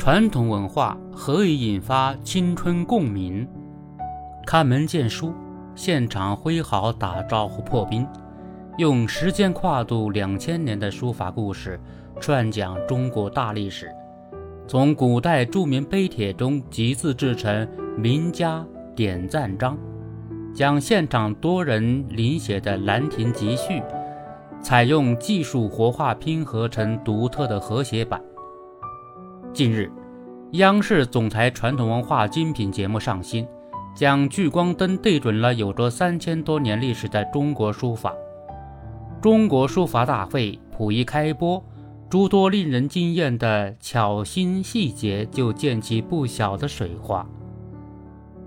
[0.00, 3.46] 传统文化何以引发青春共鸣？
[4.46, 5.34] 开门见书，
[5.74, 8.08] 现场挥毫打招呼破冰，
[8.78, 11.78] 用时间跨度两千年的书法故事
[12.18, 13.94] 串讲中国大历史，
[14.66, 18.64] 从古代著名碑帖中集字制成名家
[18.96, 19.76] 点赞章，
[20.54, 23.80] 将现场多人临写的《兰亭集序》。
[24.62, 28.18] 采用技术活化拼合成独特的和谐版。
[29.52, 29.90] 近日，
[30.52, 33.44] 央视总裁传统文化精品节目上新，
[33.96, 38.14] 将聚光灯对准了有着三千多年历史的中国书法。
[39.20, 41.62] 中国书法大会甫一开播，
[42.08, 47.26] 诸多令人惊艳的巧心细节就溅起不小的水花。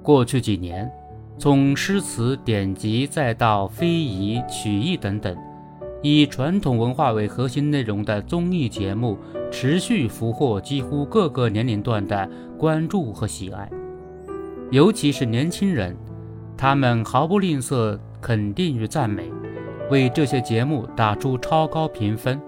[0.01, 0.89] 过去几年，
[1.37, 5.35] 从诗词典籍再到非遗曲艺等等。
[6.01, 9.17] 以传统文化为核心内容的综艺节目
[9.53, 13.69] 持续俘获几乎各个年龄段的关注和喜爱，
[14.71, 15.95] 尤其是年轻人，
[16.57, 19.31] 他们毫不吝啬肯定与赞美，
[19.91, 22.41] 为这些节目打出超高评分，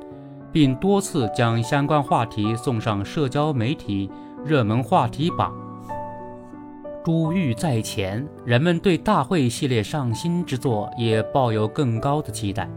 [0.51, 4.09] 并多次将相关话题送上社交媒体
[4.43, 5.53] 热门话题榜。
[7.03, 12.67] 珠玉在前，人们对大会系列上新之作也抱有更高的期待。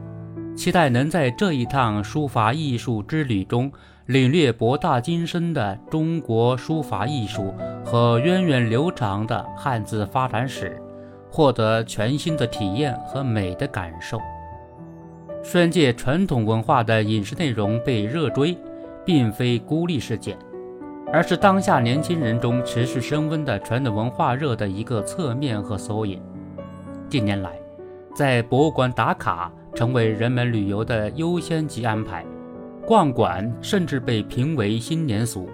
[0.59, 3.71] 期待能在这一趟书法艺术之旅中，
[4.07, 10.83] 领略博大精深的中国书法艺术和源远流长的汉字发展史，
[11.31, 14.21] 获得全新的体验和美的感受。
[15.45, 18.59] 宣介传统文化的影视内容被热追，
[19.05, 20.37] 并非孤立事件，
[21.13, 26.21] 而是当下年轻人中持续升温的传统文化热的一个侧面和缩影。
[27.09, 27.53] 近年来，
[28.13, 29.53] 在博物馆打卡。
[29.75, 32.25] 成为人们旅游的优先级安排，
[32.87, 35.49] 逛馆甚至被评为新年俗。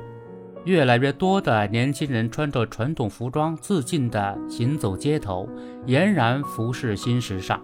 [0.64, 5.46] 越来越多的年轻人穿着传统服装自信地行走街头，
[5.86, 7.60] 俨然服饰新时尚。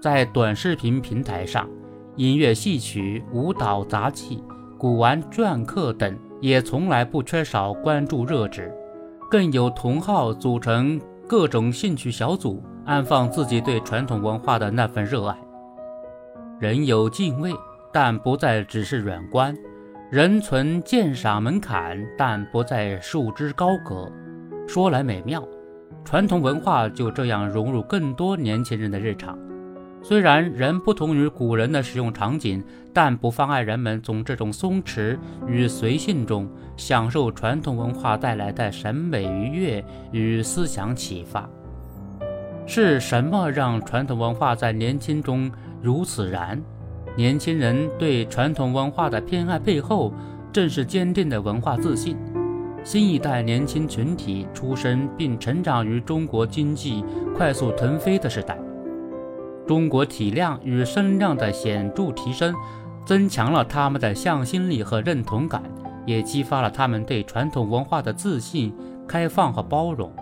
[0.00, 1.68] 在短视频平台上，
[2.16, 4.42] 音乐、戏曲、舞蹈、杂技、
[4.78, 8.72] 古玩、篆刻等也从来不缺少关注热值，
[9.30, 15.36] 更有同好组成各种兴趣小组，安放自己对传统文化的那份热爱。
[16.62, 17.52] 人有敬畏，
[17.92, 19.52] 但不再只是远观；
[20.12, 24.08] 人存鉴赏门槛，但不再束之高阁。
[24.68, 25.42] 说来美妙，
[26.04, 29.36] 传统文化就这样融入更多年轻人的日常。
[30.04, 32.62] 虽然人不同于古人的使用场景，
[32.92, 35.18] 但不妨碍人们从这种松弛
[35.48, 41.50] 与随性中享受传统文化带来的审美愉悦与思想启发。
[42.64, 45.50] 是什么让传统文化在年轻中？
[45.82, 46.62] 如此然，
[47.16, 50.12] 年轻人对传统文化的偏爱背后，
[50.52, 52.16] 正是坚定的文化自信。
[52.84, 57.04] 新一代年轻群体出生并成长于中国经济
[57.36, 58.56] 快速腾飞的时代，
[59.66, 62.54] 中国体量与声量的显著提升，
[63.04, 65.62] 增强了他们的向心力和认同感，
[66.06, 68.72] 也激发了他们对传统文化的自信、
[69.06, 70.12] 开放和包容。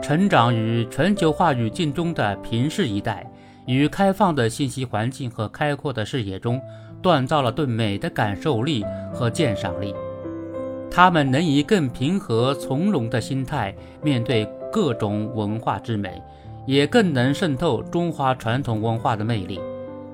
[0.00, 3.24] 成长于全球化语境中的平视一代。
[3.66, 6.60] 与开放的信息环境和开阔的视野中，
[7.02, 9.94] 锻造了对美的感受力和鉴赏力。
[10.90, 16.20] 他们能以更平和从容的心态面对各种文化之美，
[16.66, 19.60] 也更能渗透中华传统文化的魅力。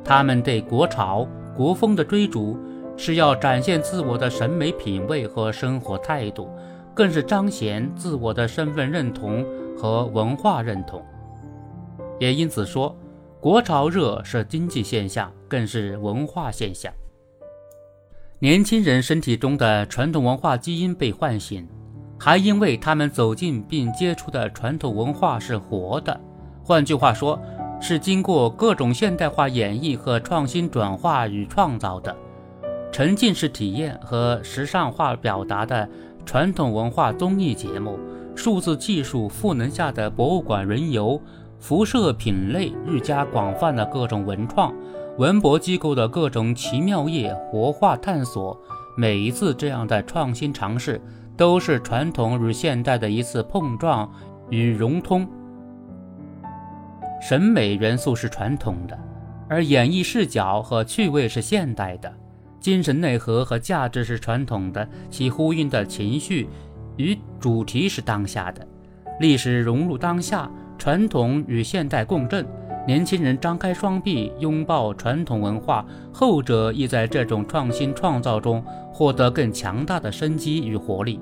[0.04, 1.26] 他们对国潮、
[1.56, 2.56] 国风的追逐，
[2.96, 6.48] 是要展现自我的审美品味和生活态度，
[6.94, 9.44] 更是彰显自我的身份认同
[9.76, 11.02] 和文化认同。
[12.20, 12.94] 也因此说。
[13.40, 16.92] 国潮热是经济现象，更是文化现象。
[18.40, 21.64] 年轻人身体中的传统文化基因被唤醒，
[22.18, 26.20] 还因为他们走进并接触的传统文化是活的，
[26.64, 27.40] 换句话说，
[27.80, 32.16] 是经过各种现代化演绎和创新转化与创造的。
[32.90, 35.88] 沉浸式体验和时尚化表达的
[36.26, 38.00] 传统文化综艺节目，
[38.34, 41.22] 数字技术赋能下的博物馆人游。
[41.58, 44.72] 辐射品类日加广泛的各种文创、
[45.18, 48.56] 文博机构的各种奇妙业活化探索，
[48.96, 51.00] 每一次这样的创新尝试，
[51.36, 54.10] 都是传统与现代的一次碰撞
[54.50, 55.28] 与融通。
[57.20, 58.96] 审美元素是传统的，
[59.48, 62.08] 而演绎视角和趣味是现代的；
[62.60, 66.48] 精神内核和价值是传统的，其呼应的情绪
[66.96, 68.64] 与主题是当下的。
[69.18, 70.48] 历史融入当下。
[70.78, 72.46] 传统与现代共振，
[72.86, 81.20] 年轻人张开双臂拥抱传统文化，后者亦在这种创新创造中获得更强大的生机与活力。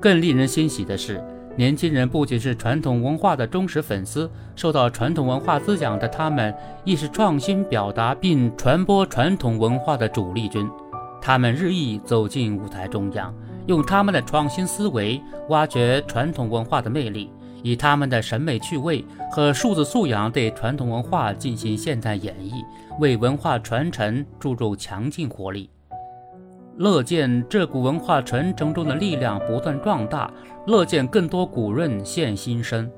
[0.00, 1.24] 更令人欣喜的是，
[1.56, 6.54] 年轻人不仅是传统文化的忠实粉丝，受到传统文化滋养的他们，
[6.84, 10.68] 亦是创新表达并传播传统文化的主力军。
[11.20, 13.34] 他们日益走进舞台中央，
[13.66, 15.18] 用他们的创新思维
[15.48, 17.30] 挖掘传统文化的魅力，
[17.64, 19.02] 以他们的审美趣味
[19.32, 22.62] 和数字素养对传统文化进行现代演绎，
[23.00, 25.70] 为文化传承注入强劲活力。
[26.76, 30.30] 乐见这股文化传承中的力量不断壮大，
[30.66, 32.90] 乐见更多古润现新生，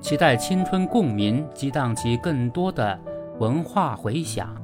[0.00, 2.98] 期待青春共鸣激荡起更多的
[3.38, 4.56] 文化回响。